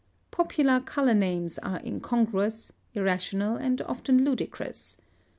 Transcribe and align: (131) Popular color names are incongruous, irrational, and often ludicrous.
(131) 0.35 0.35
Popular 0.35 0.79
color 0.83 1.13
names 1.13 1.59
are 1.59 1.79
incongruous, 1.85 2.71
irrational, 2.95 3.55
and 3.57 3.83
often 3.83 4.25
ludicrous. 4.25 4.97